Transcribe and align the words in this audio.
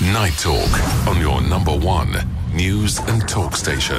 Night 0.00 0.34
Talk 0.38 1.08
on 1.08 1.20
your 1.20 1.40
number 1.40 1.76
one 1.76 2.12
news 2.54 3.00
and 3.00 3.28
talk 3.28 3.56
station. 3.56 3.98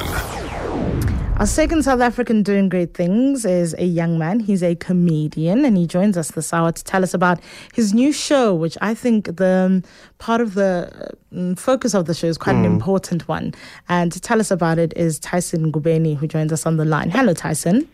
Our 1.36 1.44
second 1.44 1.82
South 1.82 2.00
African 2.00 2.42
doing 2.42 2.70
great 2.70 2.94
things 2.94 3.44
is 3.44 3.74
a 3.76 3.84
young 3.84 4.18
man. 4.18 4.40
He's 4.40 4.62
a 4.62 4.74
comedian 4.76 5.62
and 5.62 5.76
he 5.76 5.86
joins 5.86 6.16
us 6.16 6.30
this 6.30 6.54
hour 6.54 6.72
to 6.72 6.82
tell 6.84 7.02
us 7.02 7.12
about 7.12 7.38
his 7.74 7.92
new 7.92 8.12
show, 8.12 8.54
which 8.54 8.78
I 8.80 8.94
think 8.94 9.36
the 9.36 9.66
um, 9.66 9.82
part 10.16 10.40
of 10.40 10.54
the 10.54 11.10
um, 11.36 11.54
focus 11.54 11.92
of 11.92 12.06
the 12.06 12.14
show 12.14 12.28
is 12.28 12.38
quite 12.38 12.56
an 12.56 12.64
important 12.64 13.28
one. 13.28 13.52
And 13.90 14.10
to 14.10 14.18
tell 14.18 14.40
us 14.40 14.50
about 14.50 14.78
it 14.78 14.94
is 14.96 15.18
Tyson 15.18 15.70
Ngubeni, 15.70 16.16
who 16.16 16.26
joins 16.26 16.50
us 16.50 16.64
on 16.64 16.78
the 16.78 16.86
line. 16.86 17.10
Hello, 17.10 17.34
Tyson. 17.34 17.86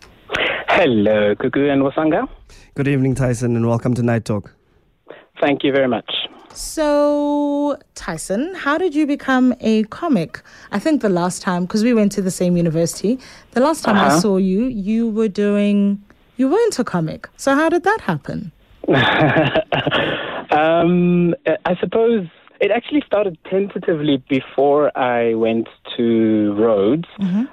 Hello, 0.68 1.34
Kuku 1.34 1.68
and 1.72 1.82
Wasanga. 1.82 2.28
Good 2.76 2.86
evening, 2.86 3.16
Tyson, 3.16 3.56
and 3.56 3.66
welcome 3.66 3.94
to 3.94 4.02
Night 4.04 4.24
Talk. 4.24 4.54
Thank 5.40 5.64
you 5.64 5.72
very 5.72 5.88
much. 5.88 6.08
So, 6.56 7.78
Tyson, 7.94 8.54
how 8.54 8.78
did 8.78 8.94
you 8.94 9.06
become 9.06 9.54
a 9.60 9.82
comic? 9.84 10.40
I 10.72 10.78
think 10.78 11.02
the 11.02 11.10
last 11.10 11.42
time, 11.42 11.64
because 11.66 11.84
we 11.84 11.92
went 11.92 12.12
to 12.12 12.22
the 12.22 12.30
same 12.30 12.56
university, 12.56 13.18
the 13.50 13.60
last 13.60 13.84
time 13.84 13.96
I 13.98 14.06
Uh-huh. 14.06 14.20
saw 14.20 14.36
you, 14.38 14.64
you 14.64 15.10
were 15.10 15.28
doing, 15.28 16.02
you 16.38 16.48
weren't 16.48 16.78
a 16.78 16.84
comic. 16.84 17.28
So, 17.36 17.54
how 17.54 17.68
did 17.68 17.82
that 17.84 18.00
happen? 18.00 18.52
um, 20.50 21.34
I 21.66 21.76
suppose 21.78 22.26
it 22.60 22.70
actually 22.70 23.02
started 23.06 23.36
tentatively 23.50 24.22
before 24.28 24.96
I 24.96 25.34
went 25.34 25.68
to 25.96 26.54
Rhodes. 26.54 27.08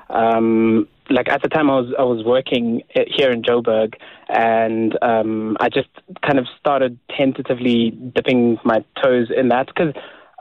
Um, 0.10 0.88
like 1.10 1.30
at 1.30 1.42
the 1.42 1.50
time, 1.50 1.70
I 1.70 1.80
was 1.80 1.94
I 1.98 2.04
was 2.04 2.24
working 2.26 2.82
here 2.90 3.32
in 3.32 3.42
Joburg, 3.42 3.96
and 4.30 4.98
um, 5.02 5.58
I 5.60 5.70
just 5.70 5.90
kind 6.26 6.40
of 6.40 6.46
started 6.60 6.98
tentatively 7.16 7.92
dipping 7.92 8.58
my 8.64 8.84
toes 9.02 9.28
in 9.36 9.50
that 9.50 9.68
because 9.68 9.94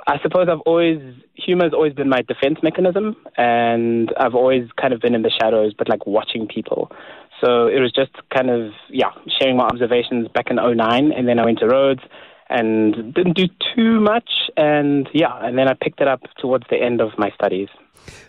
I 0.06 0.18
suppose 0.22 0.48
I've 0.50 0.60
always 0.60 1.00
humor 1.34 1.64
has 1.64 1.72
always 1.72 1.94
been 1.94 2.08
my 2.08 2.22
defense 2.22 2.58
mechanism, 2.62 3.16
and 3.36 4.12
I've 4.18 4.34
always 4.34 4.68
kind 4.80 4.92
of 4.92 5.00
been 5.00 5.14
in 5.14 5.22
the 5.22 5.30
shadows, 5.40 5.74
but 5.76 5.88
like 5.88 6.06
watching 6.06 6.46
people. 6.46 6.90
So 7.40 7.66
it 7.66 7.80
was 7.80 7.92
just 7.92 8.12
kind 8.34 8.50
of 8.50 8.72
yeah, 8.90 9.10
sharing 9.40 9.56
my 9.56 9.64
observations 9.64 10.28
back 10.28 10.46
in 10.50 10.56
09, 10.56 11.12
and 11.12 11.28
then 11.28 11.38
I 11.38 11.44
went 11.44 11.58
to 11.60 11.66
Rhodes 11.66 12.02
and 12.48 13.14
didn't 13.14 13.36
do 13.36 13.46
too 13.74 14.00
much, 14.00 14.30
and 14.56 15.08
yeah, 15.12 15.34
and 15.40 15.56
then 15.58 15.68
I 15.68 15.74
picked 15.74 16.00
it 16.00 16.08
up 16.08 16.22
towards 16.38 16.64
the 16.70 16.76
end 16.76 17.00
of 17.00 17.10
my 17.18 17.30
studies. 17.30 17.68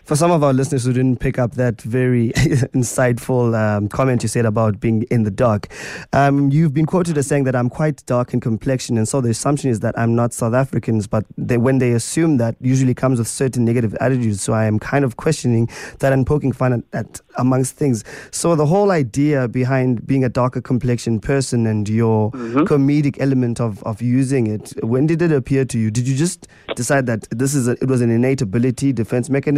For 0.04 0.16
some 0.16 0.30
of 0.30 0.44
our 0.44 0.52
listeners 0.52 0.84
who 0.84 0.92
didn't 0.92 1.18
pick 1.18 1.38
up 1.38 1.52
that 1.52 1.80
very 1.80 2.28
insightful 2.74 3.58
um, 3.58 3.88
comment 3.88 4.22
you 4.22 4.28
said 4.28 4.44
about 4.44 4.78
being 4.78 5.04
in 5.04 5.22
the 5.22 5.30
dark, 5.30 5.68
um, 6.12 6.50
you've 6.50 6.74
been 6.74 6.84
quoted 6.84 7.16
as 7.16 7.26
saying 7.26 7.44
that 7.44 7.56
I'm 7.56 7.70
quite 7.70 8.04
dark 8.04 8.34
in 8.34 8.40
complexion, 8.40 8.98
and 8.98 9.08
so 9.08 9.22
the 9.22 9.30
assumption 9.30 9.70
is 9.70 9.80
that 9.80 9.98
I'm 9.98 10.14
not 10.14 10.34
South 10.34 10.52
Africans. 10.52 11.06
But 11.06 11.24
they, 11.38 11.56
when 11.56 11.78
they 11.78 11.92
assume 11.92 12.36
that, 12.36 12.54
usually 12.60 12.92
comes 12.92 13.18
with 13.18 13.28
certain 13.28 13.64
negative 13.64 13.94
attitudes. 13.94 14.42
So 14.42 14.52
I 14.52 14.66
am 14.66 14.78
kind 14.78 15.06
of 15.06 15.16
questioning 15.16 15.70
that 16.00 16.12
and 16.12 16.26
poking 16.26 16.52
fun 16.52 16.74
at, 16.74 16.82
at 16.92 17.20
amongst 17.38 17.76
things. 17.76 18.04
So 18.30 18.54
the 18.56 18.66
whole 18.66 18.90
idea 18.90 19.48
behind 19.48 20.06
being 20.06 20.22
a 20.22 20.28
darker 20.28 20.60
complexion 20.60 21.18
person 21.18 21.66
and 21.66 21.88
your 21.88 22.30
comedic 22.30 23.16
element 23.20 23.58
of, 23.58 23.82
of 23.84 24.02
using 24.02 24.46
it, 24.48 24.74
when 24.84 25.06
did 25.06 25.22
it 25.22 25.32
appear 25.32 25.64
to 25.64 25.78
you? 25.78 25.90
Did 25.90 26.06
you 26.06 26.14
just 26.14 26.46
decide 26.76 27.06
that 27.06 27.26
this 27.30 27.54
is 27.54 27.68
a, 27.68 27.72
it 27.72 27.88
was 27.88 28.02
an 28.02 28.10
innate 28.10 28.42
ability, 28.42 28.92
defense 28.92 29.30
mechanism, 29.30 29.53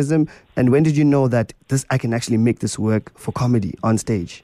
and 0.56 0.70
when 0.70 0.82
did 0.82 0.96
you 0.96 1.04
know 1.04 1.28
that 1.28 1.52
this 1.68 1.84
I 1.90 1.98
can 1.98 2.12
actually 2.14 2.36
make 2.38 2.58
this 2.60 2.78
work 2.78 3.16
for 3.18 3.32
comedy 3.32 3.74
on 3.82 3.98
stage? 3.98 4.42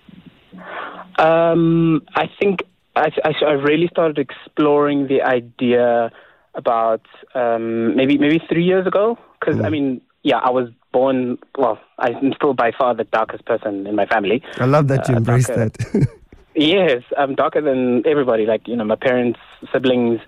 Um, 1.19 2.03
I 2.14 2.27
think 2.41 2.62
I, 2.97 3.11
I, 3.25 3.33
I 3.47 3.53
really 3.53 3.89
started 3.89 4.19
exploring 4.19 5.09
the 5.09 5.22
idea 5.22 6.11
about 6.55 7.03
um, 7.34 7.97
maybe 7.97 8.19
maybe 8.19 8.41
three 8.48 8.64
years 8.64 8.86
ago. 8.86 9.19
Because 9.41 9.61
I 9.61 9.69
mean, 9.70 10.00
yeah, 10.22 10.39
I 10.39 10.50
was 10.50 10.69
born. 10.92 11.39
Well, 11.59 11.78
I'm 11.98 12.33
still 12.34 12.55
by 12.55 12.72
far 12.78 12.94
the 12.94 13.05
darkest 13.05 13.44
person 13.44 13.87
in 13.87 13.94
my 13.97 14.06
family. 14.06 14.42
I 14.59 14.66
love 14.66 14.89
that 14.89 15.09
you 15.09 15.14
Uh, 15.14 15.19
embrace 15.19 15.47
darker. 15.47 15.71
that. 15.71 16.09
Yes, 16.54 17.03
I'm 17.16 17.34
darker 17.34 17.62
than 17.62 18.06
everybody. 18.06 18.44
Like 18.44 18.69
you 18.69 18.77
know, 18.77 18.84
my 18.84 18.94
parents, 18.97 19.41
siblings, 19.72 20.21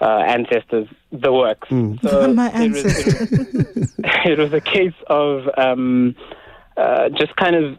uh, 0.00 0.22
ancestors, 0.26 0.88
the 1.12 1.32
works. 1.32 1.68
So 1.68 2.32
My 2.34 2.50
it 2.54 2.72
was- 2.72 2.84
it 2.84 3.54
was- 3.76 3.94
it 4.26 4.38
was 4.38 4.52
a 4.52 4.60
case 4.60 4.94
of 5.08 5.48
um, 5.56 6.14
uh, 6.76 7.08
just 7.10 7.34
kind 7.36 7.56
of. 7.56 7.78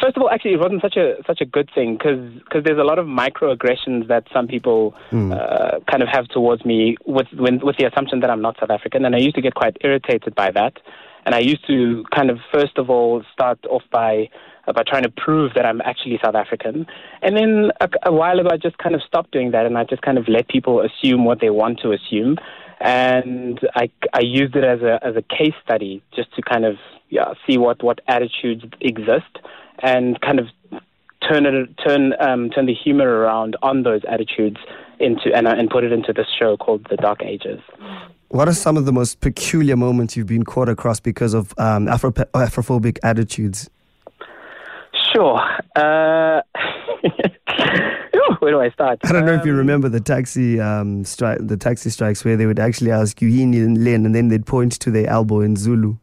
First 0.00 0.16
of 0.16 0.22
all, 0.22 0.30
actually, 0.30 0.54
it 0.54 0.60
wasn't 0.60 0.80
such 0.80 0.96
a 0.96 1.16
such 1.26 1.42
a 1.42 1.44
good 1.44 1.68
thing 1.74 1.98
because 1.98 2.64
there's 2.64 2.78
a 2.78 2.82
lot 2.84 2.98
of 2.98 3.06
microaggressions 3.06 4.08
that 4.08 4.24
some 4.32 4.46
people 4.48 4.94
uh, 5.12 5.80
kind 5.90 6.02
of 6.02 6.08
have 6.08 6.28
towards 6.28 6.64
me 6.64 6.96
with 7.04 7.26
when, 7.34 7.58
with 7.60 7.76
the 7.76 7.84
assumption 7.84 8.20
that 8.20 8.30
I'm 8.30 8.40
not 8.40 8.56
South 8.58 8.70
African, 8.70 9.04
and 9.04 9.14
I 9.14 9.18
used 9.18 9.34
to 9.34 9.42
get 9.42 9.54
quite 9.54 9.76
irritated 9.82 10.34
by 10.34 10.50
that. 10.52 10.78
And 11.26 11.34
I 11.34 11.40
used 11.40 11.66
to 11.66 12.04
kind 12.14 12.30
of 12.30 12.38
first 12.52 12.78
of 12.78 12.88
all 12.88 13.22
start 13.34 13.58
off 13.68 13.82
by 13.90 14.30
by 14.74 14.82
trying 14.86 15.04
to 15.04 15.10
prove 15.10 15.52
that 15.54 15.64
I'm 15.64 15.80
actually 15.82 16.18
South 16.24 16.34
African, 16.34 16.86
and 17.22 17.36
then 17.36 17.70
a, 17.80 17.88
a 18.06 18.12
while 18.12 18.38
ago 18.38 18.48
I 18.52 18.56
just 18.56 18.78
kind 18.78 18.94
of 18.94 19.02
stopped 19.02 19.32
doing 19.32 19.52
that, 19.52 19.66
and 19.66 19.78
I 19.78 19.84
just 19.84 20.02
kind 20.02 20.18
of 20.18 20.28
let 20.28 20.48
people 20.48 20.82
assume 20.82 21.24
what 21.24 21.40
they 21.40 21.50
want 21.50 21.80
to 21.80 21.92
assume, 21.92 22.36
and 22.80 23.60
I 23.74 23.90
I 24.12 24.20
used 24.20 24.56
it 24.56 24.64
as 24.64 24.82
a 24.82 24.98
as 25.04 25.16
a 25.16 25.22
case 25.22 25.54
study 25.64 26.02
just 26.14 26.34
to 26.36 26.42
kind 26.42 26.64
of 26.64 26.76
yeah 27.08 27.34
see 27.46 27.58
what 27.58 27.82
what 27.82 28.00
attitudes 28.08 28.64
exist, 28.80 29.38
and 29.82 30.20
kind 30.20 30.38
of 30.40 30.46
turn 31.28 31.46
it 31.46 31.70
turn 31.86 32.12
um, 32.20 32.50
turn 32.50 32.66
the 32.66 32.74
humor 32.74 33.08
around 33.20 33.56
on 33.62 33.82
those 33.82 34.02
attitudes 34.08 34.58
into 34.98 35.32
and 35.34 35.46
and 35.46 35.70
put 35.70 35.84
it 35.84 35.92
into 35.92 36.12
this 36.12 36.26
show 36.38 36.56
called 36.56 36.86
The 36.90 36.96
Dark 36.96 37.22
Ages. 37.22 37.60
what 38.28 38.48
are 38.48 38.54
some 38.54 38.76
of 38.76 38.84
the 38.84 38.92
most 38.92 39.20
peculiar 39.20 39.76
moments 39.76 40.16
you've 40.16 40.26
been 40.26 40.44
caught 40.44 40.68
across 40.68 41.00
because 41.00 41.34
of 41.34 41.54
um, 41.58 41.88
Afro- 41.88 42.12
Afrophobic 42.12 42.98
attitudes? 43.02 43.70
Sure. 45.16 45.40
Uh, 45.74 46.42
where 48.40 48.50
do 48.52 48.60
I 48.60 48.68
start? 48.70 48.98
I 49.04 49.12
don't 49.12 49.24
know 49.24 49.32
if 49.34 49.46
you 49.46 49.52
Um, 49.52 49.58
remember 49.58 49.88
the 49.88 50.00
taxi 50.00 50.60
um, 50.60 51.04
stri- 51.04 51.46
the 51.46 51.56
taxi 51.56 51.88
strikes 51.88 52.22
where 52.24 52.36
they 52.36 52.44
would 52.44 52.58
actually 52.58 52.90
ask 52.90 53.22
you 53.22 53.28
"Hini 53.30 53.64
and 53.64 53.82
Len," 53.82 54.04
and 54.04 54.14
then 54.14 54.28
they'd 54.28 54.44
point 54.44 54.72
to 54.80 54.90
their 54.90 55.08
elbow 55.08 55.40
in 55.40 55.56
Zulu. 55.56 55.94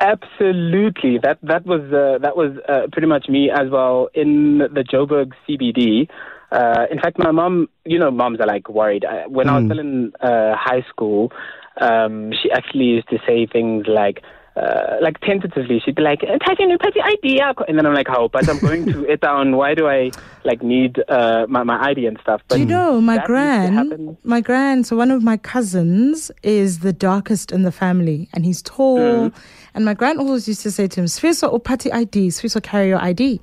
Absolutely, 0.00 1.18
that 1.22 1.38
that 1.42 1.66
was 1.66 1.82
uh, 1.92 2.18
that 2.22 2.34
was 2.36 2.56
uh, 2.68 2.86
pretty 2.92 3.08
much 3.08 3.28
me 3.28 3.50
as 3.50 3.68
well 3.70 4.08
in 4.14 4.58
the 4.58 4.84
Joburg 4.92 5.32
CBD. 5.46 6.08
Uh, 6.50 6.86
in 6.90 6.98
fact, 7.00 7.18
my 7.18 7.32
mom, 7.32 7.68
you 7.84 7.98
know, 7.98 8.10
moms 8.10 8.40
are 8.40 8.46
like 8.46 8.68
worried. 8.70 9.04
I, 9.04 9.26
when 9.26 9.48
I 9.48 9.56
was 9.56 9.64
Mm. 9.64 9.66
still 9.66 9.80
in 9.80 10.12
uh, 10.20 10.54
high 10.56 10.82
school, 10.88 11.32
um, 11.80 12.32
she 12.40 12.50
actually 12.50 12.84
used 12.84 13.08
to 13.10 13.18
say 13.26 13.46
things 13.46 13.84
like. 13.86 14.22
Uh, 14.56 14.96
like 15.02 15.20
tentatively, 15.20 15.82
she'd 15.84 15.94
be 15.94 16.00
like, 16.00 16.20
"Tyson, 16.20 16.70
you 16.70 16.78
put 16.78 16.94
the 16.94 17.02
ID 17.02 17.42
and 17.68 17.76
then 17.76 17.84
I'm 17.84 17.92
like, 17.92 18.08
"How?" 18.08 18.28
But 18.28 18.48
I'm 18.48 18.58
going 18.58 18.86
to 18.86 19.04
it 19.04 19.20
down. 19.20 19.54
Why 19.54 19.74
do 19.74 19.86
I 19.86 20.10
like 20.44 20.62
need 20.62 20.98
uh, 21.08 21.44
my 21.46 21.62
my 21.62 21.90
ID 21.90 22.06
and 22.06 22.18
stuff? 22.22 22.40
But 22.48 22.54
Do 22.54 22.60
you 22.60 22.66
know 22.66 22.98
my 22.98 23.16
that 23.16 23.28
used 23.28 23.90
to 23.90 23.96
gran? 23.96 24.16
My 24.24 24.40
gran. 24.40 24.84
So 24.84 24.96
one 24.96 25.10
of 25.10 25.22
my 25.22 25.36
cousins 25.36 26.30
is 26.42 26.78
the 26.78 26.94
darkest 26.94 27.52
in 27.52 27.64
the 27.64 27.72
family, 27.72 28.30
and 28.32 28.46
he's 28.46 28.62
tall. 28.62 29.30
And 29.74 29.84
my 29.84 29.92
gran 29.92 30.18
always 30.18 30.48
used 30.48 30.62
to 30.62 30.70
say 30.70 30.86
to 30.88 31.00
him, 31.00 31.06
"Sfiso 31.06 31.52
upati 31.52 31.92
ID, 31.92 32.28
Sfiso 32.28 32.62
carry 32.62 32.88
your 32.88 33.02
ID." 33.02 33.40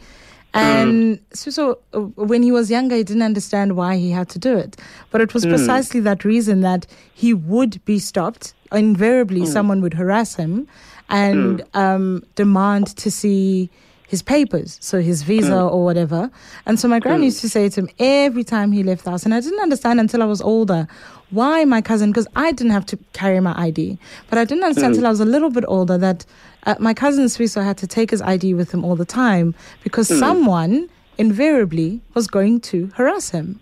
And 0.55 1.19
Sfiso, 1.31 1.77
uh, 1.93 1.99
when 1.99 2.41
he 2.41 2.51
was 2.51 2.69
younger, 2.71 2.95
he 2.95 3.03
didn't 3.03 3.23
understand 3.23 3.75
why 3.75 3.97
he 3.97 4.11
had 4.11 4.29
to 4.29 4.39
do 4.39 4.55
it, 4.55 4.77
but 5.11 5.19
it 5.21 5.33
was 5.33 5.45
precisely 5.45 5.99
that 6.01 6.25
reason 6.25 6.61
that 6.61 6.87
he 7.13 7.33
would 7.33 7.83
be 7.85 7.99
stopped. 7.99 8.53
Invariably, 8.71 9.45
someone 9.45 9.81
would 9.81 9.93
harass 9.93 10.35
him 10.35 10.67
and 11.09 11.61
hmm. 11.61 11.77
um, 11.77 12.23
demand 12.35 12.87
to 12.97 13.11
see 13.11 13.69
his 14.07 14.21
papers, 14.21 14.77
so 14.79 15.01
his 15.01 15.23
visa 15.23 15.47
hmm. 15.47 15.73
or 15.73 15.83
whatever. 15.83 16.29
And 16.65 16.79
so 16.79 16.87
my 16.87 16.99
gran 16.99 17.17
hmm. 17.17 17.23
used 17.23 17.41
to 17.41 17.49
say 17.49 17.69
to 17.69 17.81
him 17.81 17.89
every 17.99 18.43
time 18.43 18.71
he 18.71 18.83
left 18.83 19.05
the 19.05 19.11
house, 19.11 19.23
and 19.23 19.33
I 19.33 19.39
didn't 19.39 19.59
understand 19.59 19.99
until 19.99 20.21
I 20.21 20.25
was 20.25 20.41
older 20.41 20.87
why 21.31 21.65
my 21.65 21.81
cousin, 21.81 22.11
because 22.11 22.27
I 22.35 22.51
didn't 22.51 22.73
have 22.73 22.85
to 22.87 22.99
carry 23.13 23.39
my 23.39 23.59
ID, 23.59 23.97
but 24.29 24.37
I 24.37 24.45
didn't 24.45 24.63
understand 24.63 24.93
until 24.93 25.07
I 25.07 25.09
was 25.09 25.19
a 25.19 25.25
little 25.25 25.49
bit 25.49 25.65
older 25.67 25.97
that 25.97 26.25
uh, 26.65 26.75
my 26.79 26.93
cousin 26.93 27.25
Sfiso 27.25 27.63
had 27.63 27.77
to 27.79 27.87
take 27.87 28.11
his 28.11 28.21
ID 28.21 28.53
with 28.53 28.71
him 28.71 28.85
all 28.85 28.95
the 28.95 29.05
time 29.05 29.55
because 29.83 30.07
someone 30.07 30.89
invariably 31.17 32.01
was 32.13 32.27
going 32.27 32.61
to 32.61 32.91
harass 32.95 33.31
him. 33.31 33.59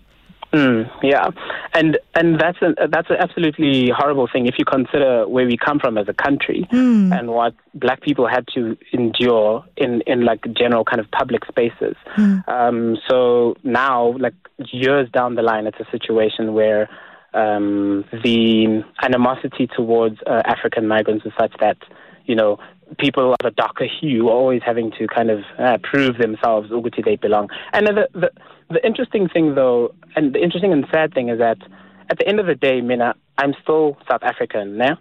Mm, 0.52 0.90
yeah, 1.02 1.28
and 1.72 1.98
and 2.14 2.38
that's 2.38 2.58
a, 2.60 2.86
that's 2.88 3.08
an 3.08 3.16
absolutely 3.18 3.90
horrible 3.96 4.28
thing 4.30 4.46
if 4.46 4.56
you 4.58 4.66
consider 4.66 5.26
where 5.26 5.46
we 5.46 5.56
come 5.56 5.78
from 5.78 5.96
as 5.96 6.08
a 6.08 6.12
country 6.12 6.68
and 7.10 7.30
what 7.30 7.54
black 7.74 8.02
people 8.02 8.28
had 8.28 8.46
to 8.54 8.76
endure 8.92 9.64
in 9.78 10.02
in 10.06 10.26
like 10.26 10.40
general 10.54 10.84
kind 10.84 11.00
of 11.00 11.10
public 11.10 11.46
spaces. 11.46 11.96
Um, 12.48 12.98
so 13.08 13.56
now, 13.64 14.14
like 14.18 14.34
years 14.70 15.08
down 15.10 15.36
the 15.36 15.42
line, 15.42 15.66
it's 15.66 15.80
a 15.80 15.90
situation 15.90 16.52
where 16.52 16.90
um, 17.32 18.04
the 18.22 18.84
animosity 19.02 19.68
towards 19.74 20.18
uh, 20.26 20.42
African 20.44 20.86
migrants 20.86 21.24
is 21.24 21.32
such 21.40 21.52
that 21.60 21.78
you 22.26 22.34
know 22.34 22.58
people 22.98 23.32
of 23.32 23.46
a 23.46 23.50
darker 23.52 23.86
hue 24.00 24.28
are 24.28 24.32
always 24.32 24.60
having 24.64 24.92
to 24.98 25.06
kind 25.06 25.30
of 25.30 25.40
uh, 25.58 25.78
prove 25.82 26.18
themselves 26.18 26.70
ukuthi 26.70 27.04
they 27.04 27.16
belong. 27.16 27.48
And 27.72 27.86
the, 27.86 28.08
the 28.12 28.30
the 28.70 28.84
interesting 28.84 29.28
thing 29.28 29.54
though, 29.54 29.94
and 30.16 30.34
the 30.34 30.42
interesting 30.42 30.72
and 30.72 30.86
sad 30.92 31.14
thing 31.14 31.28
is 31.28 31.38
that 31.38 31.58
at 32.10 32.18
the 32.18 32.26
end 32.26 32.40
of 32.40 32.46
the 32.46 32.54
day, 32.54 32.80
Mina, 32.80 33.14
I'm 33.38 33.54
still 33.62 33.96
South 34.10 34.22
African, 34.22 34.76
yeah? 34.76 34.96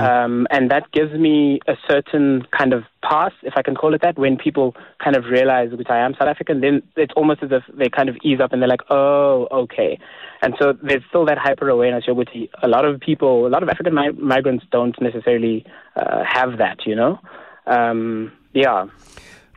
Um, 0.00 0.46
and 0.50 0.70
that 0.70 0.90
gives 0.92 1.12
me 1.14 1.60
a 1.66 1.74
certain 1.88 2.46
kind 2.56 2.72
of 2.72 2.82
pass, 3.02 3.32
if 3.42 3.54
I 3.56 3.62
can 3.62 3.74
call 3.74 3.94
it 3.94 4.02
that, 4.02 4.18
when 4.18 4.36
people 4.36 4.74
kind 5.02 5.16
of 5.16 5.24
realize 5.26 5.70
that 5.70 5.90
I 5.90 5.98
am 5.98 6.14
South 6.14 6.28
African, 6.28 6.60
then 6.60 6.82
it's 6.96 7.12
almost 7.16 7.42
as 7.42 7.50
if 7.52 7.62
they 7.74 7.88
kind 7.88 8.08
of 8.08 8.16
ease 8.22 8.40
up 8.40 8.52
and 8.52 8.60
they're 8.60 8.68
like, 8.68 8.82
oh, 8.90 9.48
okay. 9.50 9.98
And 10.42 10.54
so 10.60 10.74
there's 10.82 11.02
still 11.08 11.24
that 11.26 11.38
hyper 11.38 11.68
awareness. 11.68 12.04
See, 12.32 12.50
a 12.62 12.68
lot 12.68 12.84
of 12.84 13.00
people, 13.00 13.46
a 13.46 13.48
lot 13.48 13.62
of 13.62 13.68
African 13.68 13.94
mi- 13.94 14.10
migrants 14.12 14.66
don't 14.70 15.00
necessarily 15.00 15.64
uh, 15.96 16.22
have 16.24 16.58
that, 16.58 16.84
you 16.84 16.94
know? 16.94 17.18
Um, 17.66 18.32
yeah. 18.52 18.86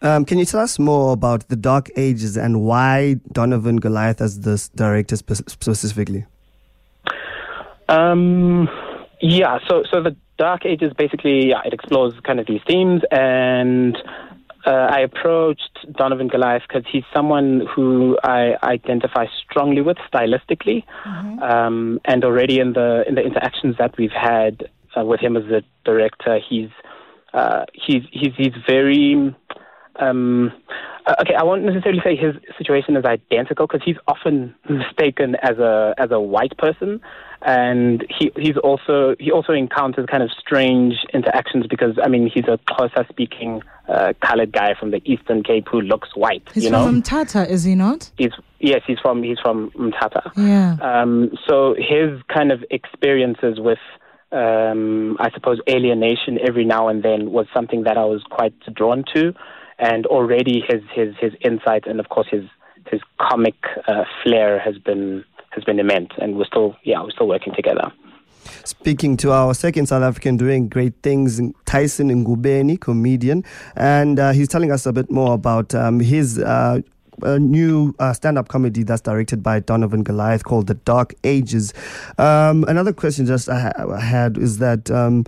Um, 0.01 0.25
can 0.25 0.39
you 0.39 0.45
tell 0.45 0.61
us 0.61 0.79
more 0.79 1.13
about 1.13 1.47
the 1.49 1.55
Dark 1.55 1.91
Ages 1.95 2.35
and 2.35 2.61
why 2.63 3.15
Donovan 3.31 3.77
Goliath 3.77 4.19
as 4.19 4.39
the 4.39 4.69
director 4.75 5.15
spe- 5.15 5.47
specifically? 5.47 6.25
Um, 7.87 8.67
yeah, 9.21 9.59
so 9.67 9.83
so 9.91 10.01
the 10.01 10.15
Dark 10.37 10.65
Ages 10.65 10.93
basically 10.97 11.49
yeah, 11.49 11.61
it 11.65 11.73
explores 11.73 12.13
kind 12.23 12.39
of 12.39 12.47
these 12.47 12.61
themes, 12.65 13.01
and 13.11 13.95
uh, 14.65 14.87
I 14.89 15.01
approached 15.01 15.85
Donovan 15.91 16.29
Goliath 16.29 16.63
because 16.67 16.83
he's 16.91 17.03
someone 17.13 17.67
who 17.75 18.17
I 18.23 18.55
identify 18.63 19.27
strongly 19.43 19.81
with 19.81 19.97
stylistically, 20.11 20.83
mm-hmm. 21.05 21.43
um, 21.43 21.99
and 22.05 22.23
already 22.23 22.59
in 22.59 22.73
the 22.73 23.03
in 23.07 23.15
the 23.15 23.21
interactions 23.21 23.75
that 23.77 23.95
we've 23.97 24.11
had 24.11 24.67
uh, 24.97 25.05
with 25.05 25.19
him 25.19 25.37
as 25.37 25.43
a 25.45 25.61
director, 25.83 26.39
he's 26.39 26.69
uh, 27.33 27.65
he's 27.73 28.03
he's 28.11 28.33
he's 28.37 28.53
very 28.67 29.35
um, 30.01 30.51
uh, 31.05 31.15
okay, 31.21 31.33
I 31.33 31.43
won't 31.43 31.63
necessarily 31.63 32.01
say 32.03 32.15
his 32.15 32.35
situation 32.57 32.95
is 32.95 33.05
identical 33.05 33.67
because 33.67 33.81
he's 33.83 33.97
often 34.07 34.53
mistaken 34.69 35.35
as 35.41 35.57
a 35.57 35.93
as 35.97 36.11
a 36.11 36.19
white 36.19 36.57
person, 36.57 37.01
and 37.41 38.05
he 38.19 38.31
he's 38.35 38.57
also 38.57 39.15
he 39.19 39.31
also 39.31 39.53
encounters 39.53 40.05
kind 40.09 40.21
of 40.21 40.29
strange 40.31 40.95
interactions 41.13 41.65
because 41.67 41.97
I 42.03 42.07
mean 42.07 42.29
he's 42.31 42.45
a 42.45 42.59
Xhosa 42.69 43.07
speaking 43.09 43.61
uh, 43.87 44.13
colored 44.23 44.51
guy 44.51 44.73
from 44.79 44.91
the 44.91 45.01
Eastern 45.05 45.43
Cape 45.43 45.67
who 45.69 45.81
looks 45.81 46.09
white. 46.15 46.47
He's 46.53 46.65
you 46.65 46.69
from 46.69 46.95
know? 46.95 47.01
Mthatha, 47.01 47.49
is 47.49 47.63
he 47.63 47.75
not? 47.75 48.11
He's 48.17 48.33
yes, 48.59 48.81
he's 48.85 48.99
from 48.99 49.23
he's 49.23 49.39
from 49.39 49.71
Mthatha. 49.71 50.31
Yeah. 50.35 50.77
Um, 50.81 51.31
so 51.47 51.75
his 51.77 52.21
kind 52.27 52.51
of 52.51 52.63
experiences 52.69 53.59
with 53.59 53.79
um, 54.31 55.17
I 55.19 55.31
suppose 55.31 55.59
alienation 55.67 56.37
every 56.47 56.63
now 56.63 56.87
and 56.87 57.01
then 57.03 57.31
was 57.31 57.47
something 57.53 57.83
that 57.83 57.97
I 57.97 58.05
was 58.05 58.23
quite 58.29 58.53
drawn 58.73 59.03
to 59.13 59.33
and 59.79 60.05
already 60.05 60.63
his 60.67 60.81
his 60.93 61.15
his 61.19 61.33
insight 61.41 61.87
and 61.87 61.99
of 61.99 62.09
course 62.09 62.27
his 62.29 62.45
his 62.89 63.01
comic 63.19 63.55
uh, 63.87 64.03
flair 64.23 64.59
has 64.59 64.77
been 64.77 65.23
has 65.51 65.63
been 65.63 65.79
immense, 65.79 66.09
and 66.17 66.37
we're 66.37 66.45
still 66.45 66.75
yeah 66.83 67.01
we're 67.01 67.11
still 67.11 67.27
working 67.27 67.53
together. 67.53 67.91
Speaking 68.63 69.17
to 69.17 69.31
our 69.31 69.53
second 69.53 69.85
South 69.87 70.01
African 70.01 70.35
doing 70.35 70.67
great 70.67 70.93
things, 71.03 71.39
Tyson 71.65 72.09
Ngubeni, 72.09 72.79
comedian, 72.79 73.43
and 73.75 74.19
uh, 74.19 74.31
he's 74.31 74.47
telling 74.47 74.71
us 74.71 74.85
a 74.85 74.93
bit 74.93 75.11
more 75.11 75.33
about 75.33 75.73
um, 75.75 75.99
his. 75.99 76.39
Uh, 76.39 76.81
new 77.39 77.93
uh, 77.99 78.13
stand-up 78.13 78.47
comedy 78.47 78.81
that's 78.81 79.01
directed 79.01 79.43
by 79.43 79.59
Donovan 79.59 80.01
Goliath 80.01 80.43
called 80.43 80.65
The 80.65 80.73
Dark 80.73 81.13
Ages. 81.23 81.71
Um, 82.17 82.63
another 82.67 82.93
question 82.93 83.27
just 83.27 83.47
I, 83.47 83.59
ha- 83.59 83.93
I 83.93 83.99
had 83.99 84.39
is 84.39 84.57
that 84.57 84.89
um, 84.89 85.25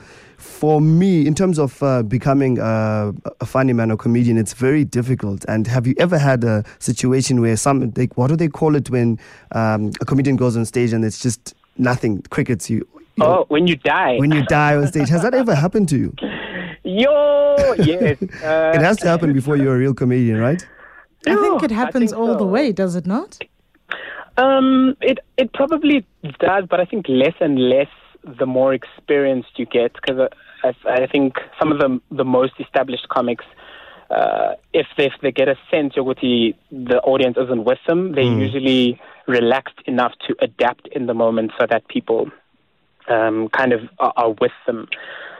for 0.63 0.79
me, 0.79 1.27
in 1.27 1.35
terms 1.35 1.59
of 1.59 1.83
uh, 1.83 2.01
becoming 2.03 2.57
a, 2.57 3.13
a, 3.41 3.45
funny 3.45 3.73
man 3.73 3.91
or 3.91 3.97
comedian, 3.97 4.37
it's 4.37 4.53
very 4.53 4.85
difficult. 4.85 5.43
And 5.49 5.67
have 5.67 5.85
you 5.85 5.93
ever 5.97 6.17
had 6.17 6.45
a 6.45 6.63
situation 6.79 7.41
where 7.41 7.57
some, 7.57 7.91
like, 7.97 8.15
what 8.15 8.27
do 8.27 8.37
they 8.37 8.47
call 8.47 8.77
it 8.77 8.89
when 8.89 9.19
um, 9.51 9.91
a 9.99 10.05
comedian 10.05 10.37
goes 10.37 10.55
on 10.55 10.63
stage 10.63 10.93
and 10.93 11.03
it's 11.03 11.19
just 11.19 11.53
nothing, 11.77 12.21
crickets 12.29 12.69
you? 12.69 12.77
you 13.17 13.25
oh, 13.25 13.27
know, 13.27 13.45
when 13.49 13.67
you 13.67 13.75
die. 13.75 14.15
When 14.15 14.31
you 14.31 14.45
die 14.45 14.77
on 14.77 14.87
stage. 14.87 15.09
Has 15.09 15.21
that 15.23 15.33
ever 15.33 15.53
happened 15.53 15.89
to 15.89 15.97
you? 15.97 16.15
Yo, 16.85 17.73
yes. 17.79 18.21
Uh, 18.21 18.71
it 18.73 18.81
has 18.81 18.95
to 18.99 19.07
happen 19.09 19.33
before 19.33 19.57
you're 19.57 19.75
a 19.75 19.77
real 19.77 19.93
comedian, 19.93 20.39
right? 20.39 20.65
I 21.27 21.35
think 21.35 21.63
it 21.63 21.71
happens 21.71 22.11
think 22.11 22.21
all 22.21 22.35
so. 22.35 22.37
the 22.37 22.45
way, 22.45 22.71
does 22.71 22.95
it 22.95 23.05
not? 23.05 23.37
Um, 24.37 24.95
it 25.01 25.19
it 25.35 25.51
probably 25.51 26.05
does, 26.39 26.63
but 26.69 26.79
I 26.79 26.85
think 26.85 27.07
less 27.09 27.35
and 27.41 27.59
less 27.59 27.89
the 28.39 28.45
more 28.45 28.73
experienced 28.73 29.59
you 29.59 29.65
get, 29.65 29.91
because 29.93 30.29
I, 30.63 30.73
I, 30.85 31.07
think 31.07 31.35
some 31.59 31.71
of 31.71 31.79
the 31.79 31.99
the 32.11 32.25
most 32.25 32.53
established 32.59 33.07
comics, 33.09 33.45
uh, 34.09 34.53
if 34.73 34.87
they 34.97 35.05
if 35.05 35.13
they 35.21 35.31
get 35.31 35.47
a 35.47 35.55
sense 35.71 35.93
of 35.97 36.05
what 36.05 36.17
the 36.21 36.53
the 36.71 36.99
audience 37.01 37.37
isn't 37.37 37.63
with 37.63 37.79
them, 37.87 38.13
they're 38.13 38.23
mm. 38.23 38.39
usually 38.39 38.99
relaxed 39.27 39.79
enough 39.85 40.13
to 40.27 40.35
adapt 40.41 40.87
in 40.89 41.05
the 41.05 41.13
moment 41.13 41.51
so 41.59 41.65
that 41.69 41.87
people 41.87 42.29
um, 43.09 43.49
kind 43.49 43.73
of 43.73 43.81
are, 43.99 44.13
are, 44.17 44.31
with 44.31 44.51
them. 44.67 44.87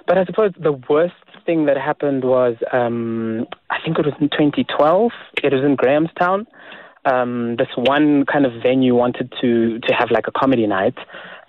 But 0.07 0.17
I 0.17 0.25
suppose 0.25 0.51
the 0.57 0.73
worst 0.89 1.15
thing 1.45 1.65
that 1.65 1.77
happened 1.77 2.23
was 2.23 2.55
um, 2.71 3.47
I 3.69 3.77
think 3.83 3.99
it 3.99 4.05
was 4.05 4.15
in 4.19 4.29
2012. 4.29 5.11
It 5.43 5.53
was 5.53 5.63
in 5.63 5.75
Grahamstown 5.75 6.47
um, 7.05 7.55
this 7.57 7.67
one 7.75 8.25
kind 8.25 8.45
of 8.45 8.53
venue 8.61 8.95
wanted 8.95 9.33
to 9.41 9.79
to 9.79 9.93
have 9.93 10.11
like 10.11 10.27
a 10.27 10.31
comedy 10.31 10.67
night, 10.67 10.97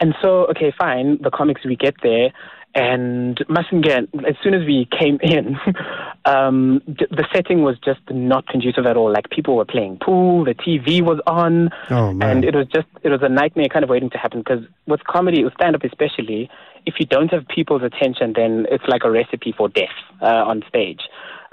and 0.01 0.15
so 0.23 0.47
okay, 0.47 0.73
fine. 0.77 1.19
The 1.23 1.31
comics 1.31 1.65
we 1.65 1.77
get 1.77 1.95
there, 2.03 2.31
and 2.75 3.45
mustn't 3.49 3.85
get 3.85 4.05
as 4.27 4.35
soon 4.43 4.55
as 4.55 4.67
we 4.67 4.89
came 4.99 5.19
in, 5.23 5.57
um, 6.25 6.83
the 6.87 7.27
setting 7.33 7.63
was 7.63 7.77
just 7.85 8.01
not 8.11 8.47
conducive 8.49 8.87
at 8.87 8.97
all. 8.97 9.13
Like 9.13 9.31
people 9.31 9.57
were 9.57 9.65
playing 9.65 9.99
pool, 10.03 10.45
the 10.45 10.55
TV 10.55 11.01
was 11.01 11.21
on, 11.27 11.71
oh, 11.91 12.11
and 12.21 12.45
it 12.45 12.55
was 12.55 12.67
just 12.75 12.89
it 13.03 13.11
was 13.11 13.21
a 13.23 13.29
nightmare 13.29 13.69
kind 13.69 13.85
of 13.85 13.91
waiting 13.91 14.11
to 14.11 14.19
happen. 14.19 14.41
Because 14.41 14.65
with 14.87 15.05
comedy, 15.05 15.45
with 15.45 15.55
stand 15.55 15.77
up 15.77 15.85
especially, 15.85 16.51
if 16.87 16.95
you 16.99 17.07
don't 17.07 17.33
have 17.33 17.47
people's 17.49 17.83
attention, 17.83 18.33
then 18.35 18.67
it's 18.71 18.85
like 18.89 19.03
a 19.05 19.11
recipe 19.11 19.55
for 19.57 19.69
death 19.69 19.89
uh, 20.21 20.27
on 20.27 20.63
stage. 20.69 21.01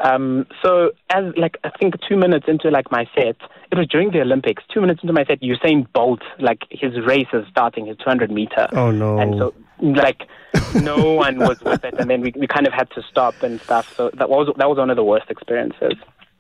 Um, 0.04 0.48
so 0.64 0.92
as 1.10 1.26
like 1.38 1.58
I 1.64 1.70
think 1.80 1.96
two 2.08 2.18
minutes 2.18 2.46
into 2.48 2.70
like 2.70 2.92
my 2.92 3.06
set, 3.14 3.36
it 3.72 3.78
was 3.78 3.88
during 3.88 4.12
the 4.12 4.22
Olympics. 4.22 4.64
Two 4.74 4.82
minutes 4.82 5.02
into 5.04 5.14
my 5.14 5.26
set, 5.26 5.42
Usain 5.42 5.86
Bolt, 5.94 6.22
like 6.40 6.64
his 6.72 6.94
race 7.06 7.28
is 7.34 7.46
starting, 7.52 7.86
his 7.86 7.98
200 7.98 8.32
meter. 8.32 8.68
Oh 8.74 8.92
no! 8.92 9.20
And 9.20 9.36
so 9.38 9.54
like 9.81 10.28
no 10.81 11.13
one 11.25 11.39
was 11.39 11.60
with 11.62 11.83
it, 11.83 11.95
and 12.00 12.10
then 12.10 12.22
we 12.22 12.33
we 12.38 12.48
kind 12.48 12.68
of 12.68 12.74
had 12.74 12.89
to 12.92 13.01
stop 13.04 13.44
and 13.44 13.60
stuff. 13.62 13.94
So 13.95 14.10
that 14.13 14.30
was 14.30 14.54
that 14.57 14.69
was 14.69 14.78
one 14.78 14.89
of 14.89 14.95
the 14.95 15.04
worst 15.04 15.30
experiences. 15.30 15.94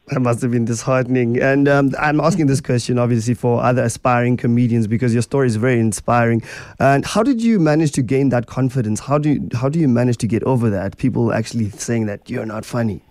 That 0.07 0.19
must 0.19 0.41
have 0.41 0.51
been 0.51 0.65
disheartening. 0.65 1.41
And 1.41 1.69
um, 1.69 1.91
I'm 1.97 2.19
asking 2.19 2.47
this 2.47 2.59
question 2.59 2.97
obviously 2.97 3.33
for 3.33 3.63
other 3.63 3.83
aspiring 3.83 4.35
comedians 4.35 4.87
because 4.87 5.13
your 5.13 5.21
story 5.21 5.47
is 5.47 5.55
very 5.55 5.79
inspiring. 5.79 6.41
And 6.79 7.05
how 7.05 7.23
did 7.23 7.41
you 7.41 7.59
manage 7.59 7.91
to 7.93 8.01
gain 8.01 8.27
that 8.29 8.47
confidence? 8.47 8.99
How 8.99 9.17
do 9.17 9.29
you, 9.29 9.49
how 9.53 9.69
do 9.69 9.79
you 9.79 9.87
manage 9.87 10.17
to 10.17 10.27
get 10.27 10.43
over 10.43 10.69
that? 10.69 10.97
People 10.97 11.31
actually 11.31 11.69
saying 11.69 12.07
that 12.07 12.29
you're 12.29 12.45
not 12.45 12.65
funny. 12.65 13.01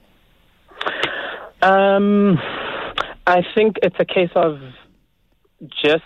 Um, 1.62 2.38
I 3.26 3.42
think 3.54 3.76
it's 3.82 3.96
a 3.98 4.04
case 4.04 4.30
of 4.34 4.60
just 5.70 6.04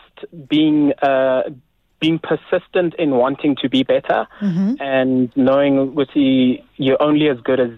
being 0.48 0.92
uh, 1.02 1.42
being 2.04 2.18
persistent 2.18 2.94
in 2.98 3.10
wanting 3.12 3.56
to 3.62 3.66
be 3.76 3.82
better 3.82 4.26
mm-hmm. 4.42 4.74
and 4.78 5.34
knowing 5.36 5.94
with 5.94 6.08
the, 6.14 6.58
you're 6.76 7.02
only 7.02 7.28
as 7.28 7.38
good 7.48 7.60
as 7.60 7.70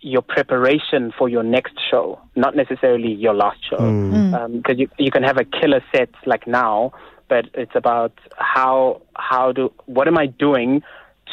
your 0.00 0.22
preparation 0.22 1.12
for 1.18 1.28
your 1.28 1.42
next 1.42 1.74
show, 1.90 2.18
not 2.34 2.56
necessarily 2.56 3.12
your 3.12 3.34
last 3.34 3.58
show. 3.68 3.76
Because 3.76 4.62
mm. 4.62 4.72
um, 4.72 4.78
you 4.78 4.88
you 4.98 5.10
can 5.10 5.22
have 5.22 5.38
a 5.38 5.44
killer 5.44 5.82
set 5.92 6.08
like 6.24 6.46
now, 6.46 6.92
but 7.28 7.44
it's 7.52 7.74
about 7.74 8.12
how 8.38 9.02
how 9.16 9.52
do 9.52 9.72
what 9.86 10.06
am 10.06 10.16
I 10.16 10.26
doing 10.26 10.82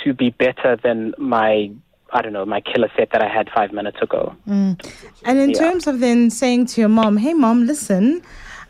to 0.04 0.14
be 0.14 0.32
better 0.32 0.72
than 0.86 1.14
my 1.18 1.72
I 2.12 2.22
don't 2.22 2.34
know, 2.34 2.46
my 2.46 2.62
killer 2.62 2.92
set 2.98 3.12
that 3.14 3.22
I 3.22 3.30
had 3.38 3.50
five 3.54 3.72
minutes 3.72 4.00
ago. 4.02 4.36
Mm. 4.48 4.74
And 5.24 5.38
in 5.40 5.50
yeah. 5.52 5.60
terms 5.60 5.88
of 5.88 6.00
then 6.00 6.30
saying 6.30 6.66
to 6.72 6.82
your 6.82 6.90
mom, 6.90 7.18
hey, 7.18 7.34
mom, 7.34 7.66
listen, 7.66 8.22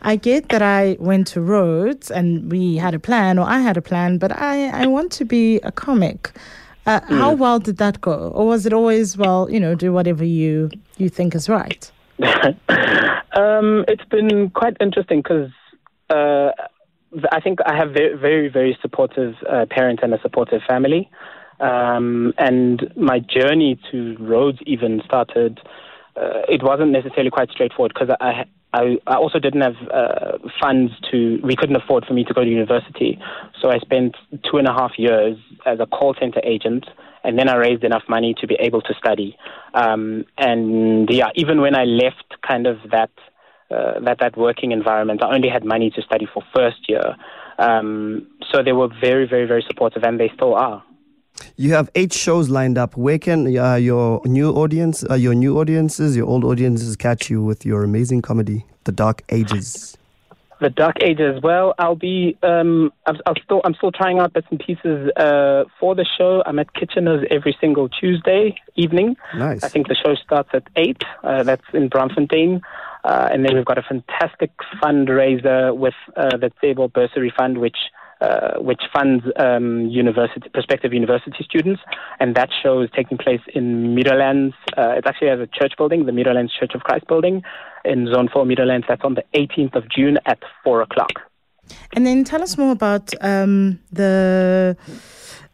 I 0.06 0.14
get 0.14 0.50
that 0.50 0.62
I 0.62 0.96
went 1.00 1.26
to 1.28 1.40
Rhodes 1.40 2.12
and 2.12 2.48
we 2.48 2.76
had 2.76 2.94
a 2.94 3.00
plan, 3.00 3.40
or 3.40 3.44
I 3.44 3.58
had 3.58 3.76
a 3.76 3.82
plan, 3.82 4.18
but 4.18 4.30
I, 4.30 4.68
I 4.68 4.86
want 4.86 5.10
to 5.12 5.24
be 5.24 5.56
a 5.62 5.72
comic. 5.72 6.30
Uh, 6.86 7.00
mm. 7.00 7.18
How 7.18 7.34
well 7.34 7.58
did 7.58 7.78
that 7.78 8.00
go? 8.00 8.30
Or 8.32 8.46
was 8.46 8.66
it 8.66 8.72
always, 8.72 9.18
well, 9.18 9.50
you 9.50 9.58
know, 9.58 9.74
do 9.74 9.92
whatever 9.92 10.24
you, 10.24 10.70
you 10.96 11.08
think 11.08 11.34
is 11.34 11.48
right? 11.48 11.90
um, 12.22 13.84
it's 13.88 14.04
been 14.08 14.48
quite 14.50 14.76
interesting 14.80 15.22
because 15.22 15.50
uh, 16.10 16.52
I 17.32 17.40
think 17.40 17.58
I 17.66 17.74
have 17.74 17.90
very, 17.90 18.16
very, 18.16 18.48
very 18.48 18.78
supportive 18.80 19.34
uh, 19.50 19.66
parents 19.68 20.04
and 20.04 20.14
a 20.14 20.20
supportive 20.20 20.62
family. 20.68 21.10
Um, 21.58 22.32
and 22.38 22.92
my 22.94 23.18
journey 23.18 23.76
to 23.90 24.16
Rhodes 24.20 24.58
even 24.66 25.02
started. 25.04 25.58
Uh, 26.14 26.42
it 26.48 26.62
wasn't 26.62 26.92
necessarily 26.92 27.30
quite 27.30 27.50
straightforward 27.50 27.92
because 27.92 28.14
I, 28.20 28.44
I, 28.76 28.98
I 29.06 29.16
also 29.16 29.38
didn't 29.38 29.62
have 29.62 29.76
uh, 29.92 30.38
funds 30.60 30.92
to. 31.10 31.40
We 31.42 31.56
couldn't 31.56 31.76
afford 31.76 32.04
for 32.06 32.14
me 32.14 32.24
to 32.24 32.34
go 32.34 32.42
to 32.44 32.50
university, 32.50 33.18
so 33.60 33.70
I 33.70 33.78
spent 33.78 34.16
two 34.50 34.58
and 34.58 34.68
a 34.68 34.72
half 34.72 34.92
years 34.98 35.36
as 35.64 35.78
a 35.80 35.86
call 35.86 36.14
center 36.20 36.40
agent, 36.44 36.84
and 37.24 37.38
then 37.38 37.48
I 37.48 37.56
raised 37.56 37.84
enough 37.84 38.02
money 38.08 38.34
to 38.40 38.46
be 38.46 38.56
able 38.60 38.82
to 38.82 38.94
study. 39.02 39.36
Um, 39.74 40.24
and 40.36 41.08
yeah, 41.10 41.30
even 41.34 41.60
when 41.60 41.74
I 41.74 41.84
left, 41.84 42.28
kind 42.46 42.66
of 42.66 42.76
that 42.90 43.10
uh, 43.70 44.00
that 44.04 44.18
that 44.20 44.36
working 44.36 44.72
environment, 44.72 45.22
I 45.24 45.34
only 45.34 45.48
had 45.48 45.64
money 45.64 45.90
to 45.90 46.02
study 46.02 46.26
for 46.32 46.42
first 46.54 46.88
year. 46.88 47.16
Um, 47.58 48.26
so 48.52 48.62
they 48.62 48.72
were 48.72 48.88
very, 49.00 49.26
very, 49.26 49.46
very 49.46 49.64
supportive, 49.66 50.02
and 50.04 50.20
they 50.20 50.30
still 50.34 50.54
are. 50.54 50.84
You 51.56 51.72
have 51.72 51.90
eight 51.94 52.12
shows 52.12 52.48
lined 52.48 52.78
up. 52.78 52.96
Where 52.96 53.18
can 53.18 53.56
uh, 53.56 53.74
your 53.76 54.20
new 54.24 54.50
audience, 54.50 55.04
uh, 55.08 55.14
your 55.14 55.34
new 55.34 55.58
audiences, 55.58 56.16
your 56.16 56.26
old 56.26 56.44
audiences 56.44 56.96
catch 56.96 57.30
you 57.30 57.42
with 57.42 57.64
your 57.64 57.82
amazing 57.82 58.22
comedy, 58.22 58.64
The 58.84 58.92
Dark 58.92 59.22
Ages? 59.30 59.96
The 60.60 60.70
Dark 60.70 60.96
Ages. 61.02 61.42
Well, 61.42 61.74
I'll 61.78 61.96
be. 61.96 62.36
Um, 62.42 62.92
I'm, 63.04 63.16
I'll 63.26 63.34
still. 63.44 63.60
I'm 63.64 63.74
still 63.74 63.92
trying 63.92 64.18
out 64.18 64.32
bits 64.32 64.46
and 64.50 64.58
pieces 64.58 65.10
uh, 65.16 65.64
for 65.78 65.94
the 65.94 66.06
show. 66.16 66.42
I'm 66.46 66.58
at 66.58 66.72
Kitchener's 66.72 67.26
every 67.30 67.54
single 67.60 67.90
Tuesday 67.90 68.56
evening. 68.74 69.16
Nice. 69.36 69.62
I 69.62 69.68
think 69.68 69.88
the 69.88 69.94
show 69.94 70.14
starts 70.14 70.48
at 70.54 70.62
eight. 70.76 71.02
Uh, 71.22 71.42
that's 71.42 71.64
in 71.74 71.90
Braamfontein. 71.90 72.62
Uh, 73.04 73.28
and 73.30 73.44
then 73.44 73.54
we've 73.54 73.64
got 73.64 73.78
a 73.78 73.82
fantastic 73.82 74.50
fundraiser 74.82 75.76
with 75.76 75.94
uh, 76.16 76.36
the 76.38 76.50
Tsebo 76.62 76.90
Bursary 76.90 77.32
Fund, 77.36 77.58
which 77.58 77.76
uh, 78.20 78.58
which 78.58 78.82
funds 78.92 79.24
um, 79.36 79.86
university 79.86 80.48
prospective 80.48 80.92
university 80.92 81.44
students, 81.44 81.82
and 82.20 82.34
that 82.34 82.48
show 82.62 82.80
is 82.80 82.90
taking 82.94 83.18
place 83.18 83.42
in 83.54 83.94
Meadowlands. 83.94 84.54
Uh, 84.76 84.94
it's 84.96 85.06
actually 85.06 85.28
at 85.28 85.38
a 85.38 85.46
church 85.46 85.74
building, 85.76 86.06
the 86.06 86.12
Meadowlands 86.12 86.52
Church 86.58 86.72
of 86.74 86.82
Christ 86.82 87.06
building, 87.06 87.42
in 87.84 88.06
Zone 88.12 88.28
Four 88.32 88.46
Meadowlands. 88.46 88.86
That's 88.88 89.04
on 89.04 89.14
the 89.14 89.24
18th 89.34 89.74
of 89.76 89.88
June 89.90 90.18
at 90.26 90.38
four 90.64 90.80
o'clock. 90.82 91.12
And 91.92 92.06
then 92.06 92.24
tell 92.24 92.42
us 92.42 92.56
more 92.56 92.72
about 92.72 93.12
um, 93.22 93.80
the 93.92 94.76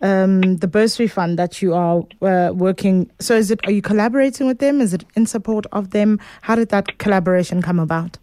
um, 0.01 0.57
the 0.59 0.69
bursary 0.69 1.09
fund 1.09 1.39
that 1.39 1.63
you 1.63 1.75
are 1.75 2.03
uh, 2.23 2.53
working. 2.53 3.11
So, 3.19 3.35
is 3.35 3.51
it 3.51 3.61
are 3.67 3.73
you 3.73 3.83
collaborating 3.83 4.47
with 4.47 4.59
them? 4.59 4.81
Is 4.81 4.93
it 4.93 5.05
in 5.15 5.27
support 5.27 5.67
of 5.73 5.91
them? 5.91 6.21
How 6.43 6.55
did 6.55 6.69
that 6.71 6.99
collaboration 6.99 7.63
come 7.63 7.79
about? 7.79 8.19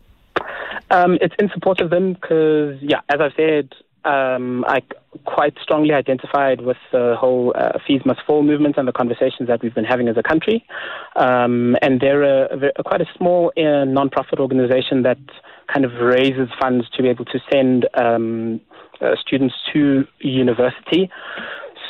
Um, 0.91 1.17
it's 1.22 1.36
in 1.39 1.50
support 1.53 1.81
of 1.81 1.89
them 1.91 2.13
because, 2.13 2.77
yeah, 2.81 3.01
as 3.10 3.22
I've 3.22 3.34
said, 3.36 3.74
um, 4.06 4.65
I 4.68 4.82
quite 5.25 5.56
strongly 5.62 5.94
identified 5.94 6.62
with 6.62 6.77
the 6.91 7.15
whole 7.20 7.53
uh, 7.58 7.79
fees 7.86 8.01
must 8.06 8.22
fall 8.25 8.44
movement 8.44 8.77
and 8.77 8.88
the 8.88 8.91
conversations 8.91 9.48
that 9.48 9.62
we've 9.62 9.74
been 9.74 9.86
having 9.86 10.08
as 10.08 10.18
a 10.18 10.24
country. 10.24 10.65
Um, 11.15 11.75
and 11.82 12.00
they're 12.00 12.24
a, 12.24 12.72
a, 12.77 12.84
quite 12.84 13.01
a 13.01 13.08
small 13.18 13.51
uh, 13.58 13.86
non-profit 13.86 14.39
organization 14.39 15.03
that 15.03 15.18
kind 15.72 15.86
of 15.86 15.91
raises 16.01 16.50
funds 16.60 16.88
to 16.96 17.03
be 17.03 17.10
able 17.10 17.25
to 17.25 17.39
send 17.51 17.88
um, 17.96 18.62
uh, 19.01 19.15
students 19.20 19.56
to 19.74 20.06
university. 20.20 21.10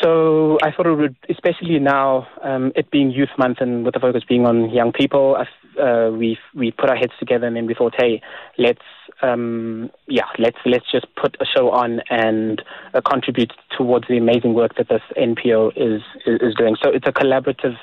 So 0.01 0.57
I 0.63 0.71
thought 0.71 0.87
it 0.87 0.95
would, 0.95 1.15
especially 1.29 1.77
now, 1.79 2.27
um, 2.43 2.71
it 2.75 2.89
being 2.91 3.11
Youth 3.11 3.29
Month 3.37 3.57
and 3.59 3.83
with 3.83 3.93
the 3.93 3.99
focus 3.99 4.23
being 4.27 4.45
on 4.45 4.69
young 4.69 4.91
people, 4.93 5.35
uh, 5.79 6.09
we 6.11 6.37
we 6.55 6.71
put 6.71 6.89
our 6.89 6.95
heads 6.95 7.13
together 7.19 7.47
and 7.47 7.55
then 7.55 7.65
we 7.65 7.73
thought, 7.73 7.95
hey, 7.97 8.21
let's 8.57 8.81
um, 9.21 9.91
yeah, 10.07 10.25
let's 10.37 10.57
let's 10.65 10.89
just 10.91 11.07
put 11.15 11.35
a 11.41 11.45
show 11.45 11.71
on 11.71 12.01
and 12.09 12.61
uh, 12.93 13.01
contribute 13.01 13.51
towards 13.77 14.07
the 14.07 14.17
amazing 14.17 14.53
work 14.53 14.75
that 14.77 14.89
this 14.89 15.01
NPO 15.17 15.73
is, 15.75 16.01
is 16.25 16.39
is 16.41 16.55
doing. 16.55 16.75
So 16.81 16.89
it's 16.89 17.07
a 17.07 17.11
collaborative 17.11 17.75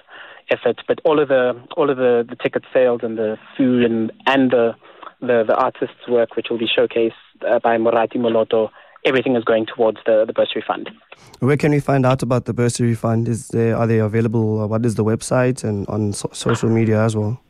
effort, 0.50 0.80
but 0.88 1.00
all 1.04 1.20
of 1.20 1.28
the 1.28 1.60
all 1.76 1.90
of 1.90 1.96
the, 1.96 2.24
the 2.28 2.36
ticket 2.36 2.64
sales 2.72 3.00
and 3.02 3.18
the 3.18 3.36
food 3.56 3.84
and 3.84 4.12
and 4.26 4.50
the 4.50 4.74
the, 5.20 5.44
the 5.46 5.54
artists' 5.56 6.08
work, 6.08 6.36
which 6.36 6.48
will 6.50 6.58
be 6.58 6.68
showcased 6.68 7.12
uh, 7.46 7.58
by 7.58 7.76
Morati 7.78 8.16
Moloto 8.16 8.70
everything 9.06 9.36
is 9.36 9.44
going 9.44 9.66
towards 9.66 9.98
the, 10.04 10.24
the 10.26 10.32
bursary 10.32 10.64
fund. 10.66 10.90
Where 11.38 11.56
can 11.56 11.70
we 11.70 11.80
find 11.80 12.04
out 12.04 12.22
about 12.22 12.44
the 12.44 12.52
bursary 12.52 12.94
fund? 12.94 13.28
Is 13.28 13.48
there, 13.48 13.76
are 13.76 13.86
they 13.86 13.98
available? 13.98 14.66
What 14.68 14.84
is 14.84 14.96
the 14.96 15.04
website 15.04 15.64
and 15.64 15.86
on 15.88 16.12
so- 16.12 16.30
social 16.32 16.68
media 16.68 17.02
as 17.02 17.16
well? 17.16 17.40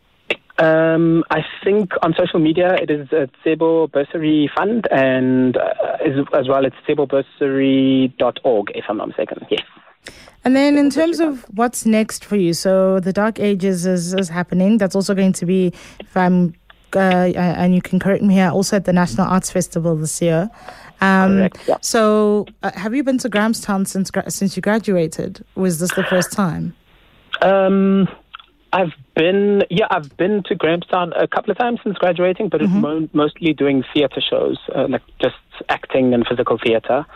Um, 0.59 1.23
I 1.31 1.43
think 1.63 1.91
on 2.03 2.15
social 2.17 2.41
media 2.41 2.75
it 2.81 2.91
is 2.91 3.09
a 3.13 3.29
Tsebo 3.45 3.91
Bursary 3.91 4.49
Fund 4.57 4.89
and 4.91 5.57
uh, 5.57 5.75
as, 6.03 6.25
as 6.33 6.49
well 6.49 6.65
it's 6.65 6.77
tsebobursary.org 6.89 8.71
if 8.75 8.85
I'm 8.89 8.97
not 8.97 9.09
mistaken. 9.09 9.47
Yes. 9.51 9.61
And 10.45 10.57
then 10.57 10.79
in 10.79 10.91
terms 10.91 11.21
of 11.21 11.45
what's 11.55 11.85
next 11.85 12.25
for 12.25 12.37
you, 12.37 12.55
so 12.55 13.01
the 13.01 13.13
Dark 13.13 13.39
Ages 13.41 13.85
is, 13.85 14.15
is 14.15 14.29
happening. 14.29 14.79
That's 14.79 14.95
also 14.95 15.15
going 15.15 15.33
to 15.35 15.45
be, 15.45 15.73
if 15.99 16.17
I'm, 16.17 16.55
uh, 16.95 16.99
and 16.99 17.75
you 17.75 17.83
can 17.83 17.99
correct 17.99 18.23
me 18.23 18.35
here, 18.35 18.51
also 18.51 18.77
at 18.77 18.85
the 18.85 18.93
National 18.93 19.27
Arts 19.27 19.51
Festival 19.51 19.97
this 19.97 20.21
year. 20.23 20.51
Um, 21.01 21.37
Correct, 21.37 21.59
yeah. 21.69 21.77
So, 21.81 22.47
uh, 22.63 22.71
have 22.75 22.95
you 22.95 23.03
been 23.03 23.19
to 23.19 23.29
Grahamstown 23.29 23.85
since 23.85 24.11
gra- 24.11 24.31
since 24.31 24.57
you 24.57 24.63
graduated? 24.63 25.45
Was 25.55 25.79
this 25.79 25.93
the 25.95 26.05
first 26.05 26.33
time? 26.33 26.75
Um, 27.43 28.09
I've 28.73 28.93
been, 29.15 29.63
yeah, 29.71 29.87
I've 29.91 30.17
been 30.17 30.43
to 30.45 30.55
Grahamstown 30.55 31.13
a 31.15 31.27
couple 31.27 31.51
of 31.51 31.59
times 31.59 31.81
since 31.83 31.97
graduating, 31.99 32.49
but 32.49 32.63
it's 32.63 32.73
mo- 32.73 33.09
mostly 33.13 33.53
doing 33.53 33.85
theatre 33.93 34.21
shows, 34.21 34.59
uh, 34.75 34.87
like 34.89 35.03
just 35.21 35.37
acting 35.69 36.13
and 36.15 36.27
physical 36.27 36.59
theatre. 36.63 37.07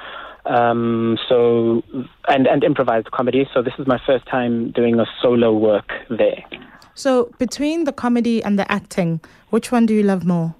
Um, 0.46 1.18
so, 1.28 1.82
and, 2.28 2.46
and 2.46 2.64
improvised 2.64 3.10
comedy. 3.10 3.46
So 3.52 3.62
this 3.62 3.74
is 3.78 3.86
my 3.86 4.00
first 4.06 4.26
time 4.26 4.70
doing 4.70 4.98
a 4.98 5.06
solo 5.20 5.52
work 5.52 5.90
there. 6.08 6.42
So, 6.94 7.30
between 7.38 7.84
the 7.84 7.92
comedy 7.92 8.42
and 8.42 8.58
the 8.58 8.70
acting, 8.70 9.20
which 9.50 9.72
one 9.72 9.86
do 9.86 9.94
you 9.94 10.02
love 10.02 10.24
more? 10.24 10.54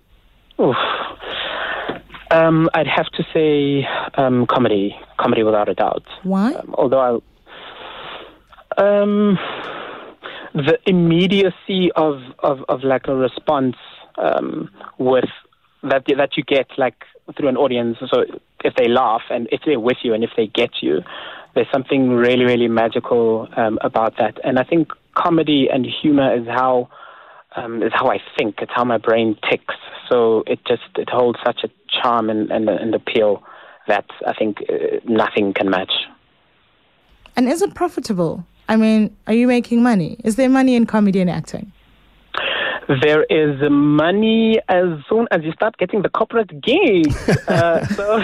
Oof. 0.61 0.77
Um, 2.31 2.71
I'd 2.75 2.87
have 2.87 3.07
to 3.07 3.25
say 3.35 3.87
um, 4.15 4.47
comedy, 4.47 4.97
comedy 5.19 5.43
without 5.43 5.69
a 5.69 5.75
doubt. 5.75 6.05
Why? 6.23 6.53
Um, 6.55 6.75
although 6.79 7.23
I, 8.79 8.83
um, 8.83 9.39
the 10.55 10.79
immediacy 10.87 11.91
of, 11.97 12.21
of, 12.39 12.61
of 12.69 12.85
like 12.85 13.09
a 13.09 13.15
response 13.15 13.77
um, 14.17 14.71
with 14.99 15.29
that 15.83 16.05
that 16.17 16.37
you 16.37 16.43
get 16.43 16.67
like 16.77 17.05
through 17.37 17.49
an 17.49 17.57
audience. 17.57 17.99
So 18.13 18.25
if 18.65 18.75
they 18.75 18.89
laugh 18.89 19.23
and 19.31 19.49
if 19.51 19.63
they're 19.65 19.81
with 19.81 19.99
you 20.03 20.15
and 20.15 20.23
if 20.23 20.31
they 20.37 20.47
get 20.47 20.83
you, 20.83 21.01
there's 21.55 21.71
something 21.73 22.11
really 22.11 22.45
really 22.45 22.69
magical 22.69 23.49
um, 23.57 23.79
about 23.83 24.17
that. 24.19 24.39
And 24.45 24.59
I 24.59 24.65
think 24.65 24.93
comedy 25.15 25.69
and 25.73 25.87
humor 25.87 26.35
is 26.35 26.47
how 26.47 26.89
um, 27.57 27.83
is 27.83 27.93
how 27.95 28.11
I 28.11 28.19
think. 28.39 28.57
It's 28.61 28.73
how 28.75 28.85
my 28.85 28.99
brain 28.99 29.37
ticks. 29.51 29.75
So 30.09 30.45
it 30.47 30.61
just 30.67 30.83
it 30.97 31.09
holds 31.11 31.39
such 31.45 31.65
a 31.65 31.71
charm 32.03 32.31
and 32.31 32.51
and, 32.51 32.69
and 32.69 32.95
appeal 32.95 33.43
that 33.89 34.07
I 34.27 34.35
think 34.35 34.59
uh, 34.69 34.99
nothing 35.05 35.53
can 35.53 35.71
match. 35.71 35.93
And 37.37 37.49
is 37.49 37.63
it 37.63 37.75
profitable? 37.75 38.45
I 38.69 38.77
mean, 38.77 39.17
are 39.27 39.33
you 39.33 39.47
making 39.47 39.83
money? 39.83 40.21
Is 40.25 40.37
there 40.37 40.49
money 40.49 40.77
in 40.77 40.87
comedy 40.87 41.21
and 41.21 41.31
acting? 41.31 41.73
There 43.03 43.23
is 43.25 43.61
money 43.71 44.59
as 44.69 44.87
soon 45.09 45.29
as 45.31 45.43
you 45.45 45.53
start 45.53 45.77
getting 45.77 46.03
the 46.03 46.09
corporate 46.09 46.51
gigs. 46.61 47.17
uh, 47.49 47.87
so, 47.87 48.21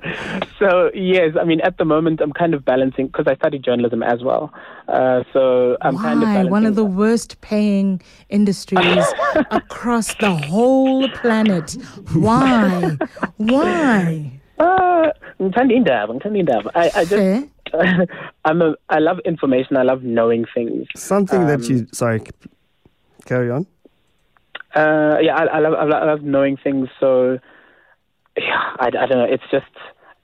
so 0.58 0.90
yes, 0.94 1.34
I 1.40 1.44
mean, 1.44 1.60
at 1.62 1.78
the 1.78 1.84
moment, 1.84 2.20
I'm 2.20 2.32
kind 2.32 2.54
of 2.54 2.64
balancing 2.64 3.06
because 3.08 3.26
I 3.26 3.34
study 3.34 3.58
journalism 3.58 4.02
as 4.04 4.22
well. 4.22 4.52
Uh, 4.88 5.24
so 5.32 5.76
I'm 5.82 5.96
Why? 5.96 6.02
kind 6.02 6.22
of 6.22 6.26
balancing. 6.28 6.50
One 6.50 6.66
of 6.66 6.76
the 6.76 6.84
worst 6.84 7.40
paying 7.40 8.00
industries 8.28 9.04
across 9.50 10.14
the 10.14 10.30
whole 10.30 11.08
planet. 11.08 11.76
Why? 12.12 12.96
Why? 13.36 14.40
Uh, 14.58 15.10
ngithanda 15.40 15.72
indaba, 15.74 16.14
ngithanda 16.14 16.38
indaba. 16.38 16.70
I, 16.76 16.90
I 16.94 17.04
just, 17.04 17.50
Fair. 17.72 18.06
I'm 18.44 18.62
a, 18.62 18.76
I 18.88 19.00
love 19.00 19.18
information. 19.24 19.76
I 19.76 19.82
love 19.82 20.04
knowing 20.04 20.44
things. 20.54 20.86
Something 20.94 21.46
that 21.48 21.60
Um, 21.68 21.76
you. 21.76 21.86
Sorry, 21.92 22.20
carry 23.26 23.50
on. 23.50 23.66
Uh, 24.74 25.18
yeah, 25.20 25.36
I, 25.36 25.44
I 25.44 25.58
love, 25.60 25.74
I 25.74 25.84
love, 25.84 26.02
I 26.02 26.06
love 26.06 26.22
knowing 26.22 26.56
things. 26.56 26.88
So, 26.98 27.38
yeah, 28.36 28.74
I, 28.80 28.86
I 28.86 29.06
don't 29.06 29.10
know. 29.10 29.24
It's 29.24 29.44
just, 29.50 29.66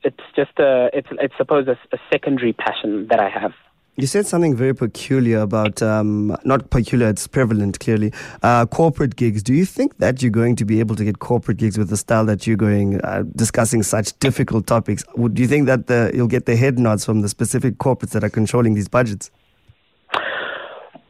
it's 0.02 0.25
just 0.35 0.59
a, 0.59 0.90
it's, 0.92 1.09
it's 1.12 1.35
suppose 1.38 1.69
a, 1.69 1.78
a 1.95 1.99
secondary 2.12 2.52
passion 2.52 3.07
that 3.11 3.21
I 3.21 3.28
have. 3.28 3.52
You 3.97 4.07
said 4.07 4.26
something 4.26 4.57
very 4.57 4.75
peculiar 4.75 5.40
about, 5.40 5.83
um, 5.83 6.35
not 6.45 6.71
peculiar, 6.71 7.09
it's 7.09 7.26
prevalent 7.26 7.80
clearly, 7.80 8.12
uh, 8.42 8.64
corporate 8.64 9.16
gigs. 9.16 9.42
Do 9.42 9.52
you 9.52 9.66
think 9.66 9.99
that 9.99 10.23
you're 10.23 10.30
going 10.30 10.57
to 10.57 10.64
be 10.64 10.80
able 10.80 10.97
to 10.97 11.04
get 11.04 11.19
corporate 11.19 11.59
gigs 11.59 11.76
with 11.76 11.90
the 11.90 11.99
style 11.99 12.25
that 12.25 12.47
you're 12.47 12.57
going, 12.57 13.00
uh, 13.02 13.25
discussing 13.37 13.83
such 13.83 14.19
difficult 14.19 14.66
topics? 14.66 15.04
Do 15.16 15.42
you 15.42 15.49
think 15.49 15.66
that 15.66 15.87
the, 15.88 16.12
you'll 16.14 16.28
get 16.28 16.47
the 16.47 16.57
head 16.57 16.78
nods 16.78 17.04
from 17.04 17.21
the 17.21 17.28
specific 17.28 17.76
corporates 17.76 18.11
that 18.11 18.25
are 18.25 18.30
controlling 18.30 18.75
these 18.75 18.88
budgets? 18.88 19.30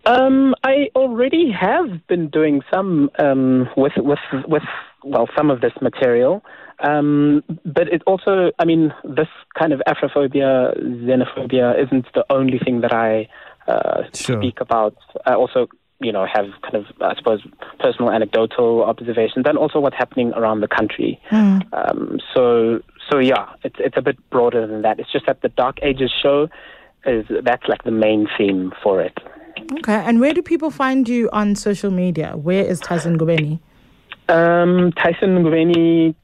Um, 0.07 0.55
I 0.65 0.89
already 0.95 1.51
have 1.53 2.07
been 2.07 2.29
doing 2.29 2.63
some 2.73 3.11
um, 3.19 3.69
with 3.77 3.93
with 3.97 4.19
with 4.47 4.63
well 5.05 5.29
some 5.37 5.51
of 5.51 5.61
this 5.61 5.73
material, 5.83 6.43
um, 6.81 7.45
but 7.65 7.89
it 7.89 8.03
also 8.07 8.51
I 8.59 8.65
mean 8.65 8.95
this 9.05 9.29
kind 9.59 9.73
of 9.73 9.81
Afrophobia, 9.87 10.75
xenophobia 11.05 11.83
isn't 11.85 12.07
the 12.15 12.25
only 12.31 12.59
thing 12.59 12.81
that 12.81 12.93
I 12.93 13.29
uh, 13.71 14.05
Sure. 14.15 14.41
speak 14.41 14.61
about. 14.61 14.97
I 15.27 15.35
also 15.35 15.69
you 16.01 16.13
know 16.13 16.27
have 16.27 16.47
kind 16.63 16.77
of 16.77 16.87
I 17.03 17.15
suppose 17.17 17.41
personal 17.79 18.11
anecdotal 18.11 18.83
observations 18.85 19.45
and 19.47 19.59
also 19.59 19.81
what's 19.81 19.97
happening 19.97 20.33
around 20.35 20.61
the 20.61 20.69
country. 20.69 21.21
Um, 21.73 22.19
so 22.35 22.81
so 23.11 23.19
yeah, 23.19 23.51
it's 23.65 23.77
it's 23.79 23.97
a 23.99 24.03
bit 24.03 24.17
broader 24.31 24.67
than 24.67 24.81
that. 24.83 24.99
It's 24.99 25.13
just 25.13 25.27
that 25.27 25.43
the 25.43 25.51
Dark 25.51 25.79
Ages 25.83 26.11
show 26.23 26.49
is 27.05 27.27
that's 27.45 27.67
like 27.69 27.85
the 27.85 27.91
main 27.91 28.29
theme 28.39 28.73
for 28.83 29.03
it. 29.03 29.19
Okay. 29.73 29.95
And 29.95 30.21
where 30.21 30.35
do 30.35 30.43
people 30.43 30.71
find 30.71 31.09
you 31.09 31.31
on 31.33 31.55
social 31.55 31.91
media? 31.91 32.37
Where 32.37 32.65
is 32.65 32.81
Tyson 32.81 33.19
Ngubeni? 33.19 33.61
Um, 34.29 34.93
Tyson 34.93 35.43
Ngubeni, 35.43 36.15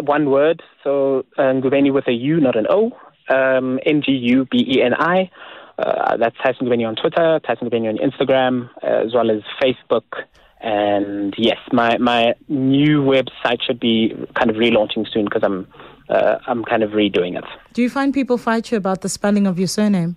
one 0.00 0.30
word. 0.30 0.62
So 0.82 1.24
uh, 1.38 1.42
Ngubeni 1.42 1.92
with 1.92 2.08
a 2.08 2.12
U, 2.12 2.40
not 2.40 2.56
an 2.56 2.66
O. 2.68 2.92
Um, 3.28 3.80
N 3.84 4.02
G 4.02 4.12
U 4.12 4.44
B 4.44 4.64
E 4.68 4.82
N 4.82 4.94
I. 4.94 5.30
Uh, 5.78 6.16
that's 6.16 6.36
Tyson 6.38 6.66
Ngubeni 6.66 6.86
on 6.86 6.96
Twitter, 6.96 7.40
Tyson 7.46 7.68
Ngubeni 7.68 7.88
on 7.88 7.98
Instagram, 7.98 8.70
as 8.82 9.12
well 9.12 9.30
as 9.30 9.42
Facebook. 9.62 10.24
And 10.60 11.34
yes, 11.36 11.58
my 11.72 11.98
my 11.98 12.34
new 12.48 13.02
website 13.02 13.62
should 13.66 13.78
be 13.78 14.14
kind 14.34 14.50
of 14.50 14.56
relaunching 14.56 15.06
soon 15.12 15.24
because 15.24 15.42
I'm 15.44 15.66
uh, 16.08 16.38
I'm 16.46 16.64
kind 16.64 16.82
of 16.82 16.90
redoing 16.90 17.36
it. 17.36 17.44
Do 17.74 17.82
you 17.82 17.90
find 17.90 18.14
people 18.14 18.38
fight 18.38 18.70
you 18.70 18.78
about 18.78 19.02
the 19.02 19.08
spelling 19.08 19.46
of 19.46 19.58
your 19.58 19.68
surname? 19.68 20.16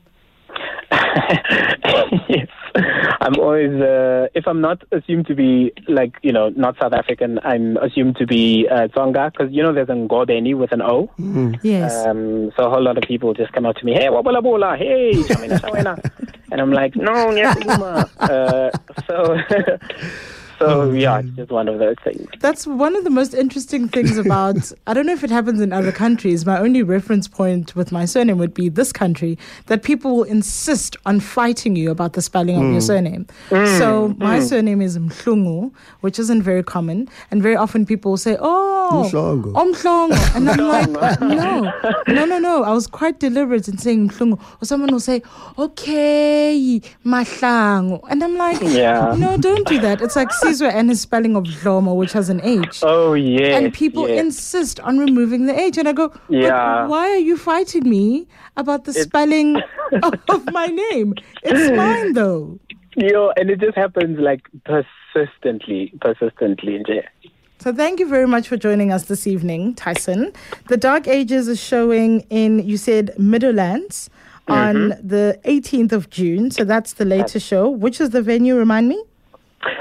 yes. 2.29 2.47
I'm 3.21 3.35
always, 3.37 3.71
uh, 3.81 4.27
if 4.33 4.47
I'm 4.47 4.61
not 4.61 4.81
assumed 4.91 5.27
to 5.27 5.35
be 5.35 5.71
like, 5.87 6.13
you 6.21 6.31
know, 6.31 6.49
not 6.49 6.75
South 6.81 6.93
African, 6.93 7.39
I'm 7.43 7.77
assumed 7.77 8.15
to 8.17 8.27
be 8.27 8.67
uh, 8.69 8.87
Tsonga 8.87 9.31
because, 9.31 9.51
you 9.51 9.61
know, 9.63 9.73
there's 9.73 9.89
a 9.89 9.93
Ngobeni 9.93 10.55
with 10.57 10.71
an 10.71 10.81
O. 10.81 11.09
Mm. 11.19 11.59
Yes. 11.63 12.05
Um, 12.05 12.51
so 12.57 12.65
a 12.65 12.69
whole 12.69 12.81
lot 12.81 12.97
of 12.97 13.03
people 13.03 13.33
just 13.33 13.51
come 13.51 13.65
out 13.65 13.77
to 13.77 13.85
me, 13.85 13.93
hey, 13.93 14.07
wabula 14.07 14.41
bola, 14.41 14.77
hey, 14.77 15.11
chamina, 15.13 15.59
chamina. 15.59 16.11
and 16.51 16.61
I'm 16.61 16.71
like, 16.71 16.95
no, 16.95 17.11
uh, 18.19 18.71
so. 19.07 19.37
So 20.59 20.81
oh, 20.81 20.91
yeah, 20.91 21.19
it's 21.19 21.29
just 21.29 21.51
one 21.51 21.69
of 21.69 21.79
those 21.79 21.95
things. 22.03 22.27
That's 22.39 22.67
one 22.67 22.95
of 22.97 23.05
the 23.05 23.09
most 23.09 23.33
interesting 23.33 23.87
things 23.87 24.17
about. 24.25 24.71
I 24.87 24.93
don't 24.93 25.05
know 25.05 25.13
if 25.13 25.23
it 25.23 25.29
happens 25.29 25.61
in 25.61 25.71
other 25.71 25.93
countries. 25.93 26.45
My 26.45 26.59
only 26.59 26.83
reference 26.83 27.29
point 27.29 27.77
with 27.77 27.93
my 27.93 28.03
surname 28.03 28.37
would 28.39 28.53
be 28.53 28.67
this 28.67 28.91
country 28.91 29.37
that 29.67 29.83
people 29.83 30.17
will 30.17 30.23
insist 30.23 30.97
on 31.05 31.21
fighting 31.21 31.77
you 31.77 31.91
about 31.91 32.13
the 32.13 32.21
spelling 32.21 32.57
mm. 32.57 32.65
of 32.65 32.71
your 32.71 32.81
mm. 32.81 32.87
surname. 32.87 33.25
Mm. 33.49 33.77
So 33.77 34.15
my 34.17 34.39
mm. 34.39 34.49
surname 34.49 34.81
is 34.81 34.97
Mhlungu, 34.97 35.71
which 36.01 36.19
isn't 36.19 36.41
very 36.41 36.63
common, 36.63 37.07
and 37.31 37.41
very 37.41 37.55
often 37.55 37.85
people 37.85 38.11
will 38.11 38.17
say, 38.17 38.35
"Oh, 38.39 39.09
Mhlongo," 39.11 40.35
and 40.35 40.49
I'm 40.49 40.57
like, 40.99 41.21
"No, 41.21 41.71
no, 42.07 42.25
no, 42.25 42.37
no." 42.37 42.63
I 42.63 42.73
was 42.73 42.85
quite 42.85 43.19
deliberate 43.19 43.69
in 43.69 43.77
saying 43.77 44.09
Mhlungu, 44.09 44.41
or 44.61 44.65
someone 44.65 44.91
will 44.91 44.99
say, 44.99 45.21
"Okay, 45.57 46.81
Mahlango," 47.05 48.01
and 48.09 48.21
I'm 48.21 48.35
like, 48.35 48.59
"Yeah, 48.61 49.15
no, 49.17 49.37
don't 49.37 49.65
do 49.65 49.79
that." 49.79 50.01
It's 50.01 50.17
like 50.17 50.31
Sizwe 50.49 50.73
and 50.73 50.89
his 50.89 51.01
spelling 51.01 51.35
of 51.35 51.43
Dlomo, 51.43 51.95
which 51.95 52.13
has 52.13 52.29
an 52.29 52.41
H. 52.43 52.81
Oh, 52.83 53.13
yeah. 53.13 53.57
And 53.57 53.73
people 53.73 54.07
yes. 54.07 54.19
insist 54.19 54.79
on 54.81 54.97
removing 54.99 55.45
the 55.45 55.59
H. 55.59 55.77
And 55.77 55.87
I 55.87 55.93
go, 55.93 56.13
yeah. 56.29 56.87
why 56.87 57.09
are 57.09 57.17
you 57.17 57.37
fighting 57.37 57.89
me 57.89 58.27
about 58.57 58.85
the 58.85 58.93
spelling 58.93 59.61
of 60.29 60.51
my 60.51 60.67
name? 60.67 61.13
It's 61.43 61.75
mine, 61.75 62.13
though. 62.13 62.59
Yo, 62.95 63.31
and 63.37 63.49
it 63.49 63.59
just 63.59 63.77
happens 63.77 64.19
like 64.19 64.41
persistently, 64.65 65.93
persistently 66.01 66.75
in. 66.75 66.83
So 67.59 67.73
thank 67.73 67.99
you 67.99 68.07
very 68.07 68.27
much 68.27 68.47
for 68.47 68.57
joining 68.57 68.91
us 68.91 69.05
this 69.05 69.27
evening, 69.27 69.75
Tyson. 69.75 70.31
The 70.69 70.77
Dark 70.77 71.07
Ages 71.07 71.47
is 71.47 71.61
showing 71.61 72.21
in, 72.29 72.59
you 72.59 72.77
said, 72.77 73.13
Meadowlands 73.17 74.09
on 74.47 74.75
mm-hmm. 74.75 75.07
the 75.07 75.39
18th 75.45 75.91
of 75.91 76.09
June. 76.09 76.51
So 76.51 76.63
that's 76.63 76.93
the 76.93 77.05
latest 77.05 77.45
show. 77.45 77.69
Which 77.69 78.01
is 78.01 78.09
the 78.11 78.21
venue, 78.21 78.55
remind 78.55 78.89
me? 78.89 79.03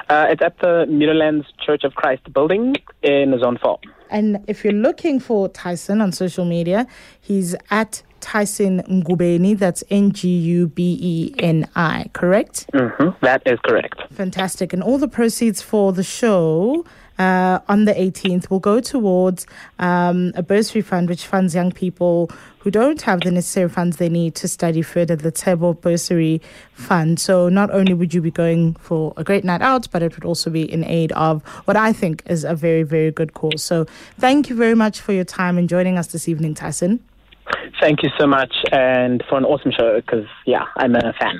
Uh, 0.08 0.26
it's 0.30 0.42
at 0.42 0.58
the 0.60 0.86
Meadowlands 0.88 1.46
Church 1.64 1.84
of 1.84 1.94
Christ 1.94 2.32
building 2.32 2.76
in 3.02 3.38
Zone 3.40 3.58
4. 3.62 3.78
And 4.10 4.42
if 4.46 4.64
you're 4.64 4.72
looking 4.72 5.20
for 5.20 5.48
Tyson 5.48 6.00
on 6.00 6.12
social 6.12 6.44
media, 6.44 6.86
he's 7.20 7.54
at 7.70 8.02
Tyson 8.20 8.82
Ngubeni. 8.82 9.56
That's 9.58 9.84
N 9.90 10.12
G 10.12 10.28
U 10.28 10.66
B 10.66 10.98
E 11.00 11.34
N 11.38 11.68
I, 11.76 12.06
correct? 12.14 12.66
Mm-hmm. 12.72 13.24
That 13.24 13.42
is 13.46 13.58
correct. 13.64 14.00
Fantastic. 14.12 14.72
And 14.72 14.82
all 14.82 14.98
the 14.98 15.08
proceeds 15.08 15.62
for 15.62 15.92
the 15.92 16.02
show 16.02 16.84
uh, 17.18 17.60
on 17.68 17.84
the 17.84 17.92
18th 17.94 18.50
will 18.50 18.60
go 18.60 18.80
towards 18.80 19.46
um, 19.78 20.32
a 20.34 20.42
bursary 20.42 20.82
fund 20.82 21.08
which 21.08 21.26
funds 21.26 21.54
young 21.54 21.72
people 21.72 22.30
who 22.60 22.70
don't 22.70 23.02
have 23.02 23.20
the 23.20 23.30
necessary 23.30 23.68
funds 23.68 23.96
they 23.96 24.08
need 24.08 24.34
to 24.34 24.48
study 24.48 24.82
further, 24.82 25.16
the 25.16 25.32
Tsebo 25.32 25.80
Bursary 25.80 26.40
Fund. 26.72 27.20
So 27.20 27.48
not 27.48 27.70
only 27.70 27.94
would 27.94 28.12
you 28.12 28.20
be 28.20 28.30
going 28.30 28.74
for 28.74 29.12
a 29.16 29.24
great 29.24 29.44
night 29.44 29.62
out, 29.62 29.88
but 29.90 30.02
it 30.02 30.14
would 30.14 30.24
also 30.24 30.50
be 30.50 30.70
in 30.70 30.84
aid 30.84 31.12
of 31.12 31.42
what 31.66 31.76
I 31.76 31.92
think 31.92 32.22
is 32.26 32.44
a 32.44 32.54
very, 32.54 32.82
very 32.82 33.10
good 33.10 33.34
cause. 33.34 33.62
So 33.62 33.86
thank 34.18 34.48
you 34.50 34.56
very 34.56 34.74
much 34.74 35.00
for 35.00 35.12
your 35.12 35.24
time 35.24 35.58
and 35.58 35.68
joining 35.68 35.98
us 35.98 36.08
this 36.08 36.28
evening, 36.28 36.54
Tyson. 36.54 37.00
Thank 37.80 38.02
you 38.02 38.10
so 38.18 38.26
much 38.26 38.52
and 38.72 39.22
for 39.28 39.38
an 39.38 39.44
awesome 39.44 39.72
show 39.72 40.00
because, 40.00 40.26
yeah, 40.46 40.64
I'm 40.76 40.94
a 40.94 41.14
fan. 41.20 41.36